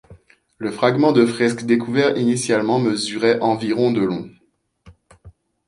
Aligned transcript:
Le 0.57 0.71
fragment 0.71 1.11
de 1.11 1.27
fresque 1.27 1.61
découvert 1.63 2.17
initialement 2.17 2.79
mesurait 2.79 3.39
environ 3.39 3.91
de 3.91 4.01
long. 4.01 4.31